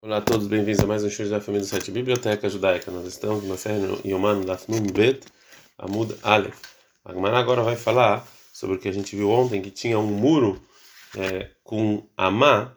Olá 0.00 0.18
a 0.18 0.20
todos, 0.20 0.46
bem-vindos 0.46 0.78
a 0.78 0.86
mais 0.86 1.02
um 1.02 1.10
show 1.10 1.28
da 1.28 1.40
família 1.40 1.66
do 1.66 1.68
site 1.68 1.90
Biblioteca 1.90 2.48
Judaica. 2.48 2.88
Nós 2.88 3.04
estamos 3.04 3.42
na 3.42 3.56
série 3.56 3.82
Yoman 4.08 4.44
Lafnum 4.46 4.86
Bet 4.92 5.26
Amud 5.76 6.14
Aleph. 6.22 6.56
A 7.04 7.12
Gemara 7.12 7.36
agora 7.36 7.64
vai 7.64 7.74
falar 7.74 8.24
sobre 8.52 8.76
o 8.76 8.78
que 8.78 8.88
a 8.88 8.92
gente 8.92 9.16
viu 9.16 9.28
ontem, 9.28 9.60
que 9.60 9.72
tinha 9.72 9.98
um 9.98 10.06
muro 10.06 10.62
é, 11.16 11.50
com 11.64 12.06
Amá, 12.16 12.76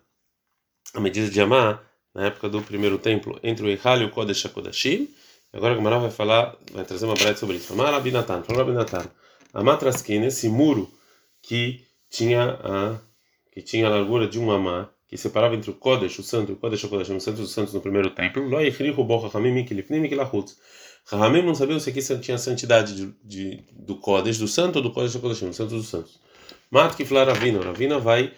a 0.96 1.00
medida 1.00 1.30
de 1.30 1.40
Amá, 1.40 1.80
na 2.12 2.26
época 2.26 2.50
do 2.50 2.60
primeiro 2.60 2.98
templo, 2.98 3.40
entre 3.44 3.68
o 3.68 3.70
Eichal 3.70 4.02
e 4.02 4.06
o 4.06 4.10
Kodesh 4.10 4.44
HaKodashim. 4.48 5.08
Agora 5.54 5.76
a 5.76 5.78
Gemara 5.78 6.00
vai 6.00 6.10
falar, 6.10 6.58
vai 6.72 6.86
trazer 6.86 7.06
uma 7.06 7.14
breve 7.14 7.38
sobre 7.38 7.58
isso. 7.58 7.72
Amar 7.74 7.94
Abinatan, 7.94 8.42
falou 8.42 8.64
Abinatan. 8.64 9.06
Amá 9.54 9.78
Traskin, 9.78 10.24
esse 10.24 10.50
muro 10.50 10.92
que 11.40 11.86
tinha 12.10 12.58
a, 12.64 13.00
que 13.52 13.62
tinha 13.62 13.86
a 13.86 13.92
largura 13.92 14.28
de 14.28 14.40
um 14.40 14.50
Amá, 14.50 14.90
que 15.12 15.18
separava 15.18 15.56
entre 15.56 15.70
o 15.70 15.74
Kodesh, 15.74 16.20
o 16.20 16.24
Santo, 16.24 16.54
e 16.54 16.56
o 16.56 16.56
Kodesh 16.56 16.86
HaKodashim, 16.86 17.18
o 17.18 17.20
Santo 17.20 17.42
dos 17.42 17.52
Santos 17.52 17.74
no 17.74 17.82
primeiro 17.82 18.12
templo, 18.12 18.48
Lo 18.48 18.62
Yichrichu 18.62 19.04
Bo 19.04 19.20
Chachamim 19.20 19.52
Mikilifnim 19.52 20.10
não 21.44 21.54
sabiam 21.54 21.80
se 21.82 21.90
aqui 21.90 22.00
tinha 22.22 22.38
santidade 22.38 22.96
de, 22.96 23.14
de, 23.22 23.64
do 23.74 23.98
Kodesh, 23.98 24.38
do 24.38 24.48
Santo 24.48 24.78
ou 24.78 24.82
do 24.82 24.90
Kodesh 24.90 25.18
HaKodashim, 25.18 25.50
o 25.50 25.54
Santo 25.54 25.76
dos 25.76 25.90
Santos. 25.90 26.18
Mat 26.72 26.96
Kiflar 26.96 27.28
Ravina, 27.28 27.60
Ravina 27.60 28.00
vai 28.00 28.32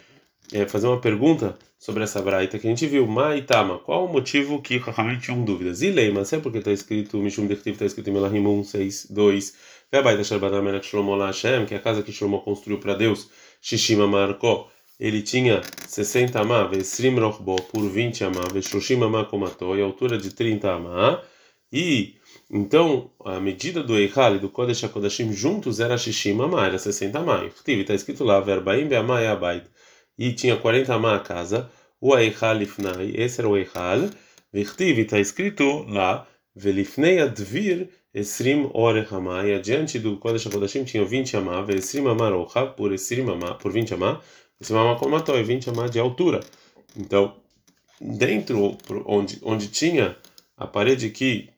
é, 0.51 0.67
fazer 0.67 0.88
uma 0.88 0.99
pergunta 0.99 1.55
sobre 1.77 2.03
essa 2.03 2.20
braita 2.20 2.57
que 2.57 2.65
a 2.65 2.70
gente 2.71 2.87
viu, 2.87 3.05
Maitama, 3.05 3.77
qual 3.77 4.05
o 4.05 4.12
motivo 4.12 4.59
que 4.59 4.79
Chachamim 4.79 5.20
tinham 5.20 5.45
dúvidas? 5.45 5.84
E 5.84 5.91
Leima, 5.91 6.26
sabe 6.26 6.41
porque 6.41 6.57
está 6.57 6.71
escrito, 6.71 7.17
Mishum 7.17 7.45
Dechtiv 7.45 7.73
está 7.73 7.85
escrito 7.85 8.09
em 8.09 8.13
Melahim 8.13 8.48
1, 8.48 8.63
6, 8.63 9.07
2, 9.12 9.53
Vebaita 9.91 10.23
Sharbatam 10.23 10.63
Melech 10.63 10.87
Shlomo 10.87 11.15
que 11.67 11.76
é 11.76 11.77
a 11.77 11.79
casa 11.79 12.01
que 12.01 12.12
Shlomo 12.12 12.41
construiu 12.41 12.79
para 12.79 12.95
Deus, 12.95 13.29
Shishima 13.62 14.07
Marko, 14.07 14.67
ele 15.03 15.21
tinha 15.21 15.62
60 15.85 16.39
amá, 16.39 16.63
Vesrim 16.63 17.20
Rochbo, 17.20 17.57
por 17.63 17.89
20 17.89 18.23
amá, 18.23 18.43
Veshoshim 18.53 19.03
amá 19.03 19.26
komató, 19.26 19.76
e 19.76 19.81
a 19.81 19.84
altura 19.84 20.17
de 20.17 20.34
30 20.34 20.71
amá, 20.71 21.21
e 21.70 22.16
então 22.49 23.12
a 23.26 23.37
medida 23.37 23.84
do 23.84 23.98
Eichal 23.98 24.37
e 24.37 24.40
do 24.40 24.48
Kodesh 24.48 24.85
HaKodashim 24.85 25.34
juntos 25.34 25.81
era 25.81 25.98
Shishim 25.98 26.40
amá, 26.41 26.68
era 26.68 26.79
60 26.79 27.20
amá. 27.20 27.43
Está 27.68 27.93
escrito 27.93 28.24
lá, 28.24 28.40
Verbaim 28.40 28.87
be'amá 28.87 29.21
e 29.21 29.27
abait, 29.27 29.65
e 30.18 30.31
tinha 30.31 30.55
40 30.55 30.93
amá 30.93 31.15
a 31.15 31.20
casa, 31.20 31.70
o 31.99 32.18
Eichal 32.18 32.62
ifnai, 32.62 33.12
esse 33.13 33.41
era 33.41 33.49
o 33.49 33.57
Eichal, 33.57 34.09
Vichtiv, 34.54 34.99
está 34.99 35.20
escrito 35.20 35.84
lá, 35.90 36.26
Velifnei 36.55 37.20
advir 37.20 37.90
Esrim 38.13 38.70
orech 38.74 39.12
amá, 39.12 39.43
e 39.43 39.54
adiante 39.54 39.98
do 39.99 40.18
Kodesh 40.18 40.46
HaKodashim 40.46 40.85
tinha 40.85 41.04
20 41.04 41.35
amá, 41.35 41.62
Vesrim 41.62 42.07
amá 42.07 42.29
rocha, 42.29 42.68
por 42.68 42.93
Esrim 42.93 43.29
amá, 43.29 43.55
por 43.55 43.71
20 43.71 43.96
amá, 43.96 44.21
mamacomató 44.70 45.35
é 45.35 45.43
20 45.43 45.70
amá 45.70 45.87
de 45.87 45.99
altura. 45.99 46.40
Então, 46.96 47.35
dentro 47.99 48.77
onde, 49.05 49.40
onde 49.43 49.68
tinha 49.68 50.18
a 50.57 50.68
parede 50.68 51.09
que 51.09 51.49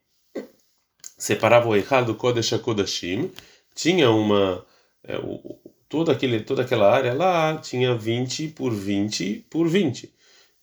separava 1.18 1.68
o 1.68 1.76
Eichal 1.76 2.06
do 2.06 2.16
Kodesh 2.16 2.54
HaKodashim, 2.54 3.32
tinha 3.74 4.10
uma. 4.10 4.66
É, 5.04 5.18
o, 5.18 5.60
toda, 5.88 6.12
aquele, 6.12 6.40
toda 6.42 6.64
aquela 6.64 6.92
área 6.92 7.14
lá 7.14 7.58
tinha 7.58 7.96
20 7.96 8.50
por 8.50 8.74
20 8.74 9.46
por 9.50 9.68
20. 9.68 10.14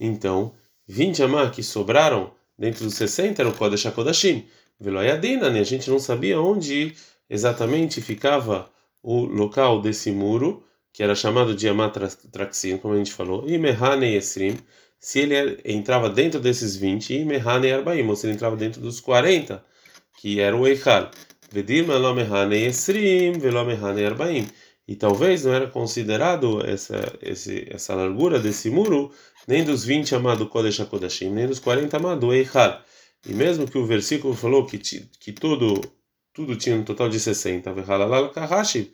Então, 0.00 0.54
20 0.88 1.22
amá 1.22 1.50
que 1.50 1.62
sobraram 1.62 2.32
dentro 2.58 2.84
dos 2.84 2.94
60 2.94 3.40
era 3.40 3.48
o 3.48 3.54
Kodesh 3.54 3.86
HaKodashim. 3.86 4.46
Veloyadina, 4.80 5.48
né? 5.48 5.60
A 5.60 5.64
gente 5.64 5.88
não 5.88 5.98
sabia 5.98 6.40
onde 6.40 6.94
exatamente 7.30 8.00
ficava 8.00 8.70
o 9.02 9.24
local 9.24 9.80
desse 9.80 10.10
muro 10.10 10.64
que 10.92 11.02
era 11.02 11.14
chamado 11.14 11.54
de 11.54 11.68
Amatraxin, 11.68 12.76
como 12.76 12.94
a 12.94 12.98
gente 12.98 13.12
falou, 13.12 13.48
e 13.48 13.56
Mehane 13.56 14.14
Esrim, 14.14 14.58
se 14.98 15.20
ele 15.20 15.60
entrava 15.64 16.08
dentro 16.10 16.38
desses 16.38 16.76
20, 16.76 17.14
e 17.14 17.24
Mehane 17.24 17.72
Arbaim, 17.72 18.06
ou 18.06 18.14
se 18.14 18.26
ele 18.26 18.34
entrava 18.34 18.56
dentro 18.56 18.80
dos 18.80 19.00
40, 19.00 19.64
que 20.18 20.38
era 20.38 20.56
o 20.56 20.66
Eichal. 20.66 21.10
Vedim 21.50 21.90
Elo 21.90 22.14
Mehane 22.14 22.66
Esrim, 22.66 23.32
Velo 23.32 23.64
Mehane 23.64 24.04
Arbaim. 24.04 24.46
E 24.86 24.94
talvez 24.94 25.44
não 25.44 25.52
era 25.52 25.66
considerado 25.66 26.64
essa, 26.66 27.00
esse, 27.22 27.66
essa 27.70 27.94
largura 27.94 28.38
desse 28.38 28.68
muro 28.68 29.12
nem 29.46 29.64
dos 29.64 29.84
20 29.84 30.14
amado 30.14 30.48
Kodesh 30.48 30.80
HaKodashim, 30.80 31.30
nem 31.30 31.46
dos 31.46 31.58
40 31.58 31.96
amado 31.96 32.32
Eichal. 32.32 32.82
E 33.26 33.32
mesmo 33.32 33.66
que 33.66 33.78
o 33.78 33.86
versículo 33.86 34.34
falou 34.34 34.66
que, 34.66 34.78
que 34.78 35.32
tudo, 35.32 35.80
tudo 36.32 36.56
tinha 36.56 36.76
um 36.76 36.84
total 36.84 37.08
de 37.08 37.18
60, 37.18 37.72
Vehalalal 37.72 38.30
Kahashi, 38.30 38.92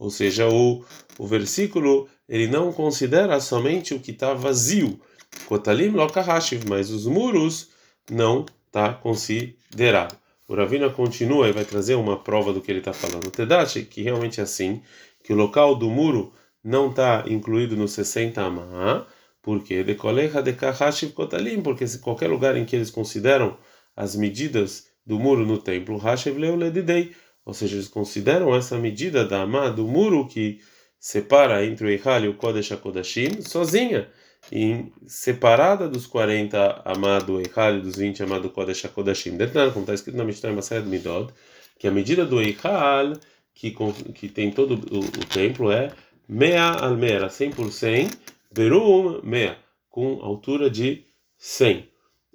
ou 0.00 0.10
seja, 0.10 0.48
o, 0.48 0.82
o 1.18 1.26
versículo 1.26 2.08
ele 2.26 2.48
não 2.48 2.72
considera 2.72 3.38
somente 3.38 3.92
o 3.92 4.00
que 4.00 4.12
está 4.12 4.32
vazio, 4.32 4.98
Kotalim 5.46 5.90
Lokahashiv, 5.90 6.64
mas 6.66 6.90
os 6.90 7.06
muros 7.06 7.68
não 8.10 8.46
está 8.66 8.94
considerado. 8.94 10.16
O 10.48 10.54
Ravina 10.54 10.88
continua 10.90 11.48
e 11.48 11.52
vai 11.52 11.64
trazer 11.64 11.94
uma 11.94 12.18
prova 12.18 12.52
do 12.52 12.60
que 12.60 12.72
ele 12.72 12.80
está 12.80 12.92
falando. 12.92 13.30
Tedashi, 13.30 13.84
que 13.84 14.02
realmente 14.02 14.40
é 14.40 14.42
assim, 14.42 14.82
que 15.22 15.32
o 15.32 15.36
local 15.36 15.76
do 15.76 15.88
muro 15.90 16.32
não 16.64 16.88
está 16.88 17.24
incluído 17.28 17.76
no 17.76 17.86
60 17.86 18.40
amá, 18.42 19.06
porque 19.42 19.84
decoleja 19.84 20.40
de 20.40 20.54
kahashiv 20.54 21.12
kotalim, 21.12 21.60
porque 21.60 21.86
se 21.86 21.98
qualquer 21.98 22.28
lugar 22.28 22.56
em 22.56 22.64
que 22.64 22.74
eles 22.74 22.90
consideram 22.90 23.56
as 23.94 24.16
medidas 24.16 24.86
do 25.04 25.18
muro 25.18 25.46
no 25.46 25.58
templo, 25.58 25.98
hashiv 25.98 26.38
leu 26.38 26.56
ledidei, 26.56 27.12
ou 27.50 27.54
seja, 27.54 27.74
eles 27.74 27.88
consideram 27.88 28.54
essa 28.54 28.78
medida 28.78 29.24
da 29.24 29.42
amá 29.42 29.70
do 29.70 29.84
muro 29.84 30.28
que 30.28 30.60
separa 31.00 31.66
entre 31.66 31.84
o 31.84 31.90
Eichal 31.90 32.22
e 32.22 32.28
o 32.28 32.34
Kodesh 32.34 32.70
HaKodashim 32.70 33.42
sozinha, 33.42 34.08
em, 34.52 34.92
separada 35.04 35.88
dos 35.88 36.06
40 36.06 36.80
amá 36.84 37.18
do 37.18 37.40
Eichal 37.40 37.78
e 37.78 37.80
dos 37.80 37.96
20 37.96 38.22
amá 38.22 38.38
do 38.38 38.50
Kodesh 38.50 38.84
HaKodashim. 38.84 39.36
Detalhe, 39.36 39.72
como 39.72 39.82
está 39.82 39.94
escrito 39.94 40.16
na 40.16 40.22
Mishnah 40.22 40.52
Masayad 40.52 40.86
Midod, 40.86 41.34
que 41.76 41.88
a 41.88 41.90
medida 41.90 42.24
do 42.24 42.40
Eichal, 42.40 43.14
que, 43.52 43.74
que 44.14 44.28
tem 44.28 44.52
todo 44.52 44.74
o, 44.88 45.00
o 45.00 45.24
templo, 45.26 45.72
é 45.72 45.90
Mea 46.28 46.70
Almera, 46.70 47.28
100 47.28 47.50
por 47.50 47.72
100, 47.72 48.10
Berum 48.54 49.20
Mea, 49.24 49.58
com 49.88 50.22
altura 50.22 50.70
de 50.70 51.04
100. 51.36 51.88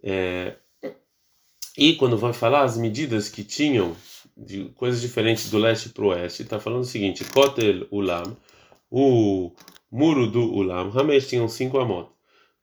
É, 0.03 0.55
e 1.77 1.95
quando 1.95 2.17
vai 2.17 2.33
falar 2.33 2.63
as 2.63 2.77
medidas 2.77 3.29
que 3.29 3.45
tinham 3.45 3.95
de 4.35 4.65
coisas 4.75 5.01
diferentes 5.01 5.49
do 5.49 5.57
leste 5.57 5.89
para 5.89 6.03
o 6.03 6.07
oeste, 6.07 6.43
está 6.43 6.59
falando 6.59 6.81
o 6.81 6.85
seguinte: 6.85 7.23
Kotel 7.25 7.87
Ulam, 7.91 8.35
o 8.91 9.51
muro 9.91 10.27
do 10.27 10.43
Ulam, 10.53 10.91
Hamesh 10.93 11.27
tinham 11.27 11.47
cinco 11.47 11.79
amot. 11.79 12.09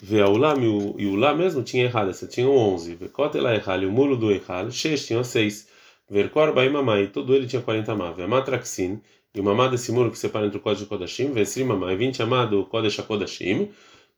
Vê 0.02 0.22
Ulam 0.22 0.62
e 0.98 1.06
o 1.06 1.12
Ulam 1.12 1.36
mesmo 1.36 1.62
tinha 1.62 1.84
errado, 1.84 2.10
essa 2.10 2.26
tinha 2.26 2.48
onze. 2.48 2.94
Vê 2.94 3.08
Kotel 3.08 3.46
Echal, 3.48 3.80
o 3.80 3.92
muro 3.92 4.16
do 4.16 4.32
Echal, 4.32 4.70
Shesh 4.70 5.06
tinha 5.06 5.22
seis. 5.24 5.68
Ver 6.10 6.30
Korba 6.30 6.64
e 6.64 6.68
Mamai, 6.68 7.06
todo 7.06 7.34
ele 7.34 7.46
tinha 7.46 7.62
quarenta 7.62 7.92
amá. 7.92 8.10
Vê 8.10 8.26
Matraxin, 8.26 9.00
e 9.34 9.40
o 9.40 9.44
mamá 9.44 9.68
desse 9.68 9.90
muro 9.92 10.10
que 10.10 10.18
separa 10.18 10.46
entre 10.46 10.58
o 10.58 10.60
Kodesh 10.60 10.82
e 10.82 10.86
Kodashim, 10.86 11.32
vê 11.32 11.46
Sri 11.46 11.64
Mamai, 11.64 11.96
vinte 11.96 12.22
amá 12.22 12.44
do 12.44 12.66
Kodesh 12.66 12.98
a 12.98 13.02
Kodashim. 13.02 13.70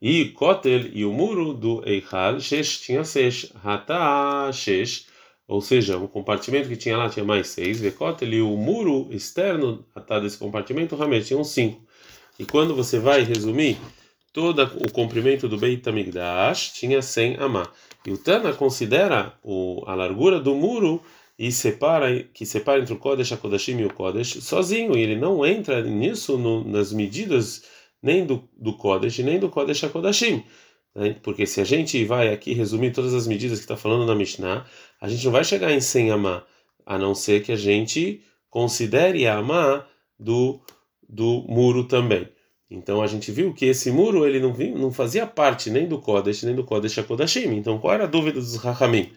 E 0.03 0.31
Kotel 0.31 0.87
e 0.93 1.05
o 1.05 1.13
muro 1.13 1.53
do 1.55 1.83
Eichal, 1.87 2.41
Shesh 2.41 2.81
tinha 2.81 3.05
seis. 3.05 3.53
Hata 3.63 4.51
Shesh 4.53 5.07
ou 5.47 5.60
seja, 5.60 5.99
o 5.99 6.09
compartimento 6.09 6.69
que 6.69 6.77
tinha 6.77 6.97
lá 6.97 7.09
tinha 7.09 7.25
mais 7.25 7.49
seis, 7.49 7.82
e 7.82 8.41
o 8.41 8.56
muro 8.56 9.09
externo 9.10 9.84
até 9.94 10.21
desse 10.21 10.38
compartimento 10.38 10.97
realmente 10.97 11.27
tinha 11.27 11.38
uns 11.38 11.50
cinco. 11.50 11.82
E 12.38 12.44
quando 12.44 12.75
você 12.75 12.99
vai 12.99 13.22
resumir, 13.22 13.78
todo 14.32 14.62
o 14.62 14.91
comprimento 14.91 15.49
do 15.49 15.56
Beit 15.56 15.88
HaMikdash 15.88 16.72
tinha 16.72 17.00
100 17.00 17.37
amá. 17.37 17.71
E 18.05 18.10
o 18.10 18.19
Tana 18.19 18.53
considera 18.53 19.32
o, 19.43 19.84
a 19.87 19.94
largura 19.94 20.41
do 20.41 20.55
muro 20.55 21.00
e 21.38 21.53
separa 21.53 22.22
que 22.22 22.44
separa 22.44 22.81
entre 22.81 22.94
o 22.94 22.99
Kodesh 22.99 23.32
HaKodashim 23.32 23.78
e 23.78 23.84
o 23.84 23.93
Kodesh 23.93 24.43
sozinho, 24.43 24.97
e 24.97 25.00
ele 25.00 25.16
não 25.16 25.44
entra 25.44 25.82
nisso 25.82 26.37
no, 26.38 26.65
nas 26.65 26.93
medidas 26.93 27.65
nem 28.03 28.26
do, 28.26 28.49
do 28.56 28.72
Kodesh, 28.75 29.19
nem 29.21 29.38
do 29.38 29.49
Kodesh 29.49 29.84
HaKodashim. 29.84 30.43
Né? 30.94 31.16
Porque 31.22 31.47
se 31.47 31.60
a 31.60 31.65
gente 31.65 32.05
vai 32.05 32.32
aqui 32.32 32.53
resumir 32.55 32.93
todas 32.93 33.12
as 33.15 33.27
medidas 33.27 33.59
que 33.59 33.65
está 33.65 33.76
falando 33.76 34.06
na 34.06 34.14
Mishnah, 34.14 34.67
a 35.00 35.08
gente 35.08 35.25
não 35.25 35.32
vai 35.32 35.44
chegar 35.44 35.73
em 35.73 35.81
100 35.81 36.12
amá, 36.12 36.44
a 36.87 36.99
não 36.99 37.14
ser 37.14 37.43
que 37.43 37.52
a 37.52 37.56
gente 37.56 38.23
considere 38.49 39.26
a 39.26 39.38
amá 39.38 39.85
do, 40.19 40.61
do 41.08 41.44
muro 41.49 41.85
também. 41.85 42.29
Então 42.70 43.02
a 43.02 43.06
gente 43.06 43.31
viu 43.31 43.52
que 43.52 43.67
esse 43.67 43.91
muro 43.91 44.26
ele 44.26 44.41
não, 44.41 44.52
não 44.52 44.93
fazia 44.93 45.26
parte 45.26 45.70
nem 45.70 45.87
do 45.87 46.00
Kodesh 46.00 46.43
nem 46.43 46.55
do 46.55 46.64
Kodesh 46.64 46.99
HaKodashim. 46.99 47.55
Então 47.56 47.79
qual 47.79 47.94
era 47.94 48.05
a 48.05 48.08
dúvida 48.08 48.40
dos 48.40 48.56
Rahamim? 48.56 49.12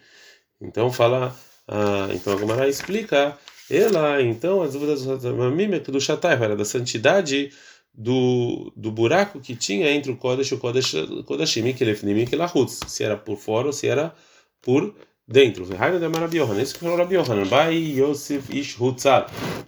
Então 0.60 0.92
fala, 0.92 1.34
ah, 1.66 2.08
então 2.12 2.34
a 2.34 2.36
Gemara 2.36 2.68
explica, 2.68 3.36
ela, 3.70 4.20
então 4.22 4.62
as 4.62 4.72
dúvidas 4.72 5.04
dos 5.04 5.24
Rahamim 5.24 5.74
é 5.74 5.78
do 5.78 6.00
Shatai, 6.00 6.34
era 6.34 6.56
da 6.56 6.64
santidade 6.64 7.50
do, 7.98 8.72
do 8.76 8.92
buraco 8.92 9.40
que 9.40 9.56
tinha 9.56 9.90
entre 9.90 10.12
o 10.12 10.16
Kodesh 10.16 10.52
e 10.52 10.54
o 10.54 10.58
Kodesh, 10.58 10.94
Kodashim, 11.26 11.62
Mikelefnim 11.62 12.28
e 12.30 12.36
Lahutz, 12.36 12.78
se 12.86 13.02
era 13.02 13.16
por 13.16 13.36
fora 13.36 13.66
ou 13.66 13.72
se 13.72 13.88
era 13.88 14.14
por 14.62 14.94
dentro. 15.26 15.66
Marabiohan, 16.08 16.62
isso 16.62 16.74
que 16.74 16.80
falou 16.80 16.96
Rabiohan, 16.96 17.44
Bai 17.48 17.74
Yosef 17.74 18.56
Ish 18.56 18.76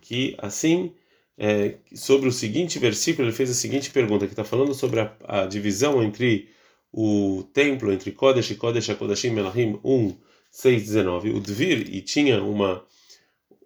que 0.00 0.36
assim, 0.38 0.92
é, 1.36 1.78
sobre 1.92 2.28
o 2.28 2.32
seguinte 2.32 2.78
versículo, 2.78 3.26
ele 3.26 3.34
fez 3.34 3.50
a 3.50 3.54
seguinte 3.54 3.90
pergunta, 3.90 4.26
que 4.26 4.32
está 4.32 4.44
falando 4.44 4.74
sobre 4.74 5.00
a, 5.00 5.12
a, 5.26 5.46
divisão 5.46 6.00
entre 6.00 6.48
o 6.92 7.42
templo 7.52 7.92
entre 7.92 8.12
Kodesh 8.12 8.52
e 8.52 8.54
Kodesh 8.54 8.90
HaKodashim 8.90 9.30
Melahim 9.30 9.80
1, 9.82 10.16
6, 10.52 10.82
19, 10.84 11.30
o 11.30 11.40
Dvir, 11.40 11.92
e 11.92 12.00
tinha 12.00 12.40
uma 12.44 12.84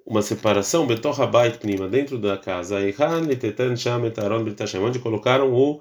uma 0.04 0.22
separação 0.22 0.86
Betor 0.86 1.20
Habait 1.20 1.58
Pnima, 1.58 1.88
dentro 1.88 2.18
da 2.18 2.36
casa, 2.36 2.78
onde 4.80 4.98
colocaram 4.98 5.52
o, 5.52 5.80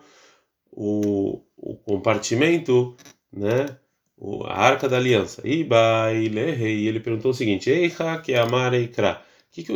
o, 0.72 1.42
o 1.58 1.76
compartimento, 1.76 2.96
né, 3.32 3.78
a 4.46 4.62
arca 4.62 4.88
da 4.88 4.98
aliança. 4.98 5.42
E 5.46 5.68
ele 6.88 7.00
perguntou 7.00 7.32
o 7.32 7.34
seguinte: 7.34 7.70
Eicha 7.70 8.18
que 8.20 8.34
amareikra. 8.34 9.22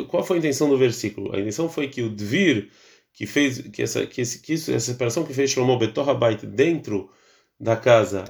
Qual 0.08 0.24
foi 0.24 0.38
a 0.38 0.40
intenção 0.40 0.70
do 0.70 0.78
versículo? 0.78 1.36
A 1.36 1.40
intenção 1.40 1.70
foi 1.70 1.88
que 1.88 2.02
o 2.02 2.10
Dvir, 2.10 2.70
que 3.14 3.26
fez 3.26 3.60
que 3.60 3.84
essa 3.84 4.06
que, 4.08 4.22
esse, 4.22 4.40
que 4.40 4.54
isso, 4.54 4.72
essa 4.72 4.92
separação 4.92 5.24
que 5.24 5.34
fez 5.34 5.52
Shlomo 5.52 5.78
Betor 5.78 6.10
Habait 6.10 6.46
dentro 6.46 7.10
da 7.60 7.76
casa 7.76 8.26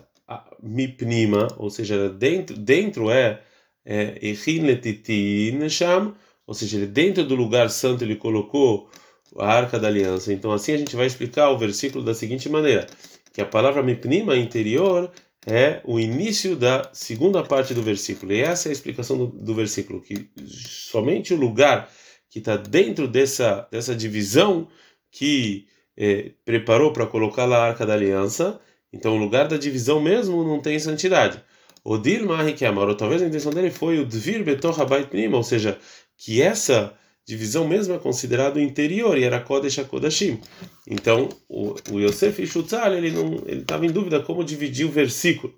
Mipnima, 0.61 1.47
ou 1.57 1.69
seja, 1.69 2.09
dentro 2.09 2.57
dentro 2.57 3.09
é 3.09 3.41
ou 6.45 6.53
seja, 6.53 6.85
dentro 6.85 7.23
do 7.23 7.35
lugar 7.35 7.69
santo 7.69 8.03
ele 8.03 8.15
colocou 8.15 8.89
a 9.37 9.47
arca 9.47 9.79
da 9.79 9.87
aliança. 9.87 10.33
Então 10.33 10.51
assim 10.51 10.73
a 10.73 10.77
gente 10.77 10.95
vai 10.95 11.07
explicar 11.07 11.49
o 11.49 11.57
versículo 11.57 12.03
da 12.03 12.13
seguinte 12.13 12.49
maneira, 12.49 12.87
que 13.33 13.41
a 13.41 13.45
palavra 13.45 13.83
Mipnima 13.83 14.35
interior 14.35 15.11
é 15.45 15.79
o 15.85 15.99
início 15.99 16.55
da 16.55 16.89
segunda 16.91 17.41
parte 17.41 17.73
do 17.73 17.81
versículo. 17.81 18.33
E 18.33 18.41
essa 18.41 18.67
é 18.67 18.69
a 18.69 18.73
explicação 18.73 19.17
do, 19.17 19.27
do 19.27 19.55
versículo, 19.55 20.01
que 20.01 20.29
somente 20.45 21.33
o 21.33 21.37
lugar 21.37 21.89
que 22.29 22.39
está 22.39 22.57
dentro 22.57 23.07
dessa, 23.07 23.65
dessa 23.71 23.95
divisão 23.95 24.67
que 25.09 25.67
é, 25.95 26.31
preparou 26.43 26.91
para 26.91 27.07
colocar 27.07 27.49
a 27.51 27.63
arca 27.63 27.85
da 27.85 27.93
aliança, 27.93 28.59
então 28.91 29.15
o 29.15 29.17
lugar 29.17 29.47
da 29.47 29.57
divisão 29.57 30.01
mesmo 30.01 30.43
não 30.43 30.61
tem 30.61 30.77
santidade. 30.77 31.41
O 31.89 31.97
Dilmahi 31.97 32.51
que 32.51 32.65
amar, 32.65 32.89
ou 32.89 32.95
talvez 32.95 33.21
a 33.21 33.27
intenção 33.27 33.49
dele 33.49 33.71
foi 33.71 33.97
o 33.97 34.05
Dvir 34.05 34.43
Betor 34.43 34.75
Prima, 35.09 35.37
ou 35.37 35.43
seja, 35.43 35.79
que 36.17 36.41
essa 36.41 36.93
divisão 37.25 37.65
mesmo 37.65 37.93
é 37.93 37.97
considerado 37.97 38.59
interior 38.59 39.17
e 39.17 39.23
era 39.23 39.39
Kodesh 39.39 39.79
HaKodashim. 39.79 40.37
Então, 40.85 41.29
o, 41.47 41.75
o 41.89 41.97
Yosef 42.01 42.45
Shutzal, 42.45 42.93
ele 42.93 43.09
não 43.11 43.41
ele 43.45 43.61
estava 43.61 43.85
em 43.85 43.89
dúvida 43.89 44.19
como 44.19 44.43
dividir 44.43 44.85
o 44.85 44.91
versículo, 44.91 45.53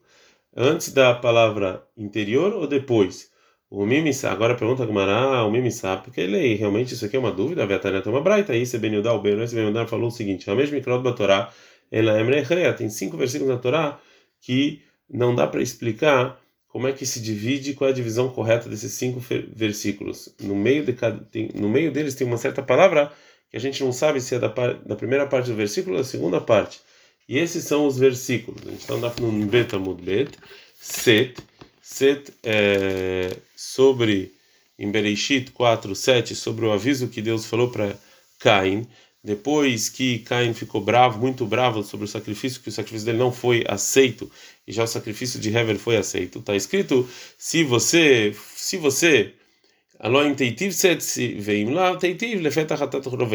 antes 0.56 0.94
da 0.94 1.16
palavra 1.16 1.84
interior 1.98 2.54
ou 2.54 2.68
depois. 2.68 3.32
O 3.68 3.84
Mimi 3.84 4.12
agora 4.30 4.54
pergunta 4.54 4.84
a 4.84 4.86
Gmará, 4.86 5.44
o 5.44 5.50
Mimi 5.50 5.72
sabe, 5.72 6.04
porque 6.04 6.22
ele 6.22 6.54
realmente 6.54 6.94
isso 6.94 7.06
aqui 7.06 7.16
é 7.16 7.20
uma 7.20 7.32
dúvida, 7.32 7.64
a 7.64 7.66
Vetanet 7.66 8.08
é 8.08 8.12
uma 8.12 8.22
braita, 8.22 8.54
aí 8.54 8.68
Sebenudá, 8.68 9.14
o 9.14 9.20
Ben 9.20 9.36
Benudá 9.36 9.88
falou 9.88 10.10
o 10.10 10.12
seguinte, 10.12 10.48
a 10.48 10.54
mesma 10.54 10.76
Mikrot 10.76 11.04
da 11.04 11.12
Torá, 11.12 11.52
ela 11.92 12.20
é 12.20 12.74
tem 12.74 12.88
cinco 12.88 13.18
versículos 13.18 13.52
na 13.52 13.60
Torá 13.60 14.00
que 14.40 14.88
não 15.10 15.34
dá 15.34 15.48
para 15.48 15.62
explicar 15.62 16.40
como 16.68 16.88
é 16.88 16.94
que 16.94 17.06
se 17.06 17.20
divide, 17.20 17.74
qual 17.74 17.90
é 17.90 17.92
a 17.92 17.96
divisão 17.96 18.30
correta 18.30 18.70
desses 18.70 18.94
cinco 18.94 19.20
versículos. 19.54 20.34
No 20.40 20.56
meio, 20.56 20.86
de 20.86 20.94
cada, 20.94 21.20
tem, 21.26 21.50
no 21.56 21.68
meio 21.68 21.92
deles 21.92 22.16
tem 22.16 22.28
uma 22.28 22.38
certa 22.38 22.62
palavra 22.62 23.12
que 23.50 23.58
a 23.58 23.60
gente 23.60 23.84
não 23.84 23.92
sabe 23.92 24.22
se 24.22 24.36
é 24.36 24.40
da, 24.40 24.48
da 24.48 24.96
primeira 24.96 25.26
parte 25.26 25.50
do 25.50 25.56
versículo 25.56 25.96
ou 25.96 26.02
da 26.04 26.08
segunda 26.08 26.40
parte. 26.40 26.80
E 27.28 27.38
esses 27.38 27.64
são 27.64 27.88
os 27.88 27.98
versículos. 27.98 28.62
A 28.66 28.70
gente 28.70 28.82
está 28.82 28.96
no 28.96 29.46
Betamud 29.48 30.02
Bet, 30.02 30.38
Set, 30.80 31.36
Set 31.82 32.32
é, 32.44 33.36
sobre, 33.56 34.32
em 34.78 34.92
Bereshit 34.92 35.52
4, 35.52 35.96
7, 35.96 36.36
sobre 36.36 36.66
o 36.66 36.72
aviso 36.72 37.08
que 37.08 37.22
Deus 37.22 37.46
falou 37.46 37.70
para 37.70 37.96
Caim 38.40 38.88
depois 39.24 39.90
que 39.90 40.20
Caim 40.20 40.54
ficou 40.54 40.82
bravo, 40.82 41.20
muito 41.20 41.46
bravo 41.46 41.84
sobre 41.84 42.06
o 42.06 42.08
sacrifício, 42.08 42.62
que 42.62 42.70
o 42.70 42.72
sacrifício 42.72 43.06
dele 43.06 43.18
não 43.18 43.32
foi 43.32 43.64
aceito, 43.68 44.32
e 44.66 44.72
já 44.72 44.84
o 44.84 44.88
sacrifício 44.88 45.40
de 45.40 45.50
Hever 45.56 45.78
foi 45.78 45.98
aceito, 45.98 46.40
está 46.40 46.56
escrito: 46.56 47.08
se 47.38 47.64
você, 47.64 48.34
se 48.56 48.78
você, 48.78 49.36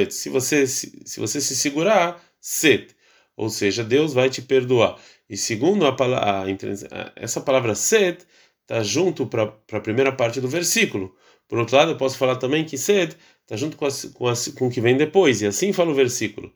se 0.06 0.30
você 0.30 0.66
se 0.66 1.20
você 1.20 1.40
se 1.40 1.54
segurar, 1.54 2.22
set, 2.40 2.94
ou 3.36 3.50
seja, 3.50 3.84
Deus 3.84 4.14
vai 4.14 4.30
te 4.30 4.40
perdoar. 4.40 4.98
E 5.28 5.36
segundo 5.36 5.86
a, 5.86 5.90
a 5.90 7.12
essa 7.16 7.40
palavra 7.40 7.74
set 7.74 8.24
está 8.62 8.82
junto 8.82 9.26
para 9.26 9.54
a 9.72 9.80
primeira 9.80 10.12
parte 10.12 10.40
do 10.40 10.48
versículo. 10.48 11.14
Por 11.48 11.58
outro 11.58 11.76
lado, 11.76 11.92
eu 11.92 11.96
posso 11.96 12.16
falar 12.16 12.36
também 12.36 12.64
que 12.64 12.78
set 12.78 13.16
está 13.42 13.56
junto 13.56 13.76
com, 13.76 13.86
a, 13.86 13.90
com, 14.14 14.28
a, 14.28 14.34
com 14.56 14.66
o 14.66 14.70
que 14.70 14.80
vem 14.80 14.96
depois, 14.96 15.42
e 15.42 15.46
assim 15.46 15.72
fala 15.72 15.90
o 15.90 15.94
versículo. 15.94 16.52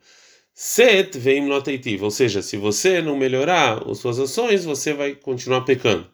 Set 0.55 1.17
vem 1.19 1.47
notativo, 1.47 2.07
ou 2.07 2.11
seja, 2.11 2.43
se 2.43 2.57
você 2.57 3.01
não 3.01 3.17
melhorar 3.17 3.89
as 3.89 3.99
suas 3.99 4.19
ações, 4.19 4.65
você 4.65 4.93
vai 4.93 5.15
continuar 5.15 5.61
pecando. 5.63 6.11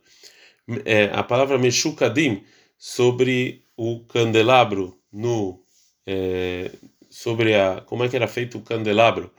É, 0.84 1.10
a 1.12 1.22
palavra 1.22 1.58
meshukadim 1.58 2.42
sobre 2.78 3.64
o 3.76 4.00
candelabro 4.04 4.98
no 5.12 5.62
é, 6.06 6.70
sobre 7.10 7.54
a 7.54 7.80
como 7.82 8.04
é 8.04 8.08
que 8.08 8.16
era 8.16 8.26
feito 8.26 8.58
o 8.58 8.62
candelabro 8.62 9.30